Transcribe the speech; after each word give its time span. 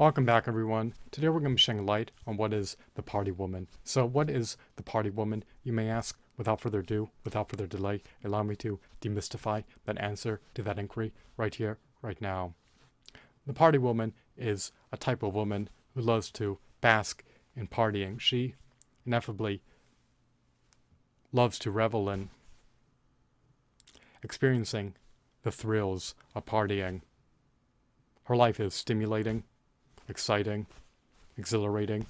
Welcome 0.00 0.24
back, 0.24 0.48
everyone. 0.48 0.94
Today 1.10 1.28
we're 1.28 1.40
going 1.40 1.52
to 1.52 1.56
be 1.56 1.60
shedding 1.60 1.84
light 1.84 2.10
on 2.26 2.38
what 2.38 2.54
is 2.54 2.78
the 2.94 3.02
party 3.02 3.30
woman. 3.30 3.68
So, 3.84 4.06
what 4.06 4.30
is 4.30 4.56
the 4.76 4.82
party 4.82 5.10
woman, 5.10 5.44
you 5.62 5.74
may 5.74 5.90
ask? 5.90 6.18
Without 6.38 6.58
further 6.62 6.78
ado, 6.78 7.10
without 7.22 7.50
further 7.50 7.66
delay, 7.66 8.00
allow 8.24 8.42
me 8.42 8.56
to 8.56 8.80
demystify 9.02 9.62
that 9.84 10.00
answer 10.00 10.40
to 10.54 10.62
that 10.62 10.78
inquiry 10.78 11.12
right 11.36 11.54
here, 11.54 11.76
right 12.00 12.18
now. 12.18 12.54
The 13.46 13.52
party 13.52 13.76
woman 13.76 14.14
is 14.38 14.72
a 14.90 14.96
type 14.96 15.22
of 15.22 15.34
woman 15.34 15.68
who 15.94 16.00
loves 16.00 16.30
to 16.30 16.56
bask 16.80 17.22
in 17.54 17.68
partying. 17.68 18.18
She 18.18 18.54
ineffably 19.04 19.60
loves 21.30 21.58
to 21.58 21.70
revel 21.70 22.08
in 22.08 22.30
experiencing 24.22 24.94
the 25.42 25.52
thrills 25.52 26.14
of 26.34 26.46
partying. 26.46 27.02
Her 28.24 28.36
life 28.36 28.58
is 28.60 28.72
stimulating, 28.72 29.44
exciting, 30.10 30.66
exhilarating, 31.38 32.04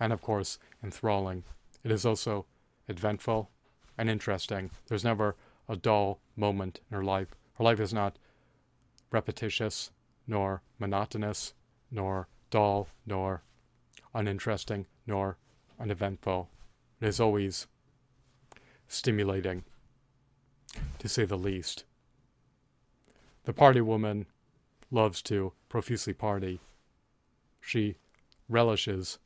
and 0.00 0.12
of 0.12 0.22
course, 0.22 0.58
enthralling. 0.82 1.44
It 1.84 1.92
is 1.92 2.06
also 2.06 2.46
eventful 2.88 3.50
and 3.98 4.08
interesting. 4.08 4.70
There's 4.88 5.04
never 5.04 5.36
a 5.68 5.76
dull 5.76 6.18
moment 6.34 6.80
in 6.90 6.96
her 6.96 7.04
life. 7.04 7.28
Her 7.58 7.64
life 7.64 7.78
is 7.78 7.92
not 7.92 8.16
repetitious, 9.10 9.90
nor 10.26 10.62
monotonous, 10.78 11.52
nor 11.90 12.26
dull, 12.50 12.88
nor 13.06 13.42
uninteresting, 14.14 14.86
nor 15.06 15.36
uneventful. 15.78 16.48
It 17.00 17.08
is 17.08 17.20
always 17.20 17.66
stimulating, 18.88 19.64
to 20.98 21.08
say 21.08 21.24
the 21.24 21.36
least. 21.36 21.84
The 23.44 23.52
party 23.52 23.82
woman 23.82 24.26
loves 24.90 25.20
to 25.22 25.52
profusely 25.68 26.14
party 26.14 26.60
she 27.64 27.96
relishes 28.48 29.18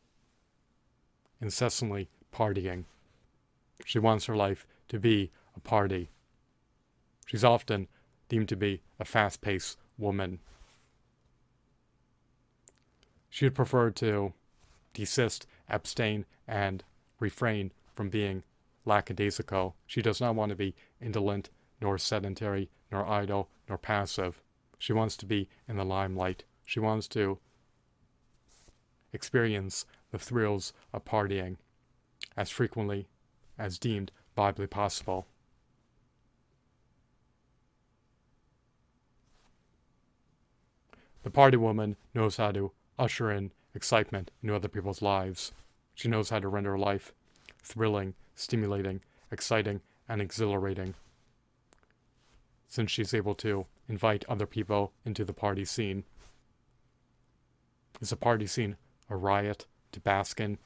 incessantly 1.41 2.08
partying. 2.33 2.84
She 3.84 3.98
wants 3.98 4.27
her 4.27 4.36
life 4.36 4.67
to 4.89 4.98
be 4.98 5.31
a 5.56 5.61
party. 5.61 6.08
She's 7.27 7.44
often 7.44 7.89
deemed 8.28 8.48
to 8.48 8.56
be 8.56 8.83
a 9.00 9.05
fast 9.05 9.41
paced 9.41 9.78
woman. 9.98 10.39
She 13.28 13.44
would 13.44 13.55
prefer 13.55 13.91
to 13.91 14.33
desist, 14.94 15.47
abstain, 15.69 16.25
and 16.47 16.84
refrain 17.19 17.72
from 17.94 18.09
being 18.09 18.44
lackadaisical. 18.84 19.75
She 19.86 20.00
does 20.00 20.20
not 20.20 20.34
want 20.34 20.50
to 20.50 20.56
be 20.56 20.75
indolent, 21.00 21.50
nor 21.81 21.98
sedentary, 21.98 22.70
nor 22.91 23.06
idle, 23.06 23.48
nor 23.69 23.78
passive. 23.78 24.41
She 24.78 24.92
wants 24.92 25.16
to 25.19 25.27
be 25.27 25.48
in 25.69 25.77
the 25.77 25.84
limelight. 25.84 26.44
She 26.64 26.81
wants 26.81 27.09
to 27.09 27.39
experience 29.12 29.84
the 30.10 30.18
thrills 30.18 30.72
of 30.92 31.04
partying 31.04 31.56
as 32.36 32.50
frequently 32.50 33.08
as 33.58 33.78
deemed 33.78 34.12
biblically 34.34 34.66
possible. 34.66 35.26
The 41.24 41.30
party 41.30 41.56
woman 41.56 41.96
knows 42.14 42.36
how 42.36 42.52
to 42.52 42.72
usher 42.98 43.30
in 43.30 43.50
excitement 43.74 44.30
into 44.42 44.54
other 44.54 44.68
people's 44.68 45.02
lives. 45.02 45.52
She 45.94 46.08
knows 46.08 46.30
how 46.30 46.38
to 46.38 46.48
render 46.48 46.78
life 46.78 47.12
thrilling, 47.62 48.14
stimulating, 48.34 49.00
exciting, 49.30 49.80
and 50.08 50.22
exhilarating. 50.22 50.94
Since 52.68 52.90
she's 52.90 53.12
able 53.12 53.34
to 53.36 53.66
invite 53.88 54.24
other 54.28 54.46
people 54.46 54.92
into 55.04 55.24
the 55.24 55.32
party 55.32 55.64
scene. 55.64 56.04
Is 58.00 58.12
a 58.12 58.16
party 58.16 58.46
scene 58.46 58.76
a 59.10 59.16
riot 59.16 59.66
to 59.92 60.00
bask 60.00 60.40
in? 60.40 60.58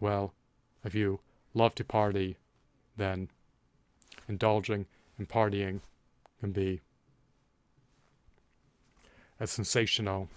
Well, 0.00 0.34
if 0.84 0.94
you 0.94 1.20
love 1.54 1.74
to 1.76 1.84
party, 1.84 2.36
then 2.96 3.28
indulging 4.28 4.86
in 5.18 5.26
partying 5.26 5.80
can 6.40 6.52
be 6.52 6.80
a 9.38 9.46
sensational, 9.46 10.28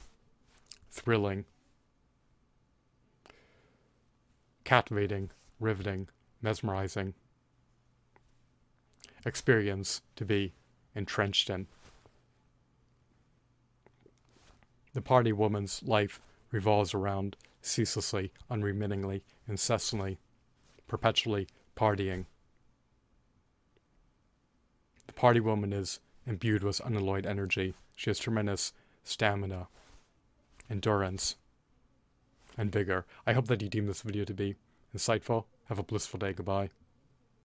thrilling, 0.92 1.46
captivating, 4.64 5.30
riveting, 5.60 6.10
mesmerizing 6.42 7.14
experience 9.26 10.02
to 10.16 10.26
be 10.26 10.54
entrenched 10.96 11.50
in. 11.50 11.68
The 14.96 15.02
party 15.02 15.34
woman's 15.34 15.84
life 15.84 16.22
revolves 16.52 16.94
around 16.94 17.36
ceaselessly, 17.62 18.32
unremittingly, 18.50 19.24
incessantly, 19.46 20.20
perpetually 20.88 21.50
partying. 21.76 22.28
The 25.06 25.14
party 25.14 25.42
woman 25.42 25.74
is 25.74 26.00
imbued 26.26 26.64
with 26.64 26.80
unalloyed 26.80 27.26
energy. 27.26 27.74
She 27.94 28.10
has 28.10 28.20
tremendous 28.20 28.72
stamina, 29.04 29.68
endurance, 30.70 31.36
and 32.58 32.72
vigor. 32.72 33.06
I 33.28 33.34
hope 33.34 33.48
that 33.48 33.62
you 33.62 33.68
deem 33.68 33.88
this 33.88 34.02
video 34.02 34.24
to 34.24 34.34
be 34.34 34.56
insightful. 34.96 35.44
Have 35.66 35.78
a 35.78 35.84
blissful 35.84 36.20
day. 36.20 36.32
Goodbye. 36.32 36.70